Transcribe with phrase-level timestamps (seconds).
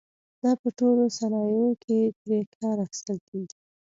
[0.41, 3.57] دا په ټولو صنایعو کې ترې کار اخیستل کېږي.